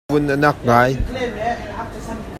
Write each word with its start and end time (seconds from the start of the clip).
A 0.09 0.13
vun 0.13 0.29
a 0.33 0.35
nak 0.43 0.57
ngai. 0.67 0.91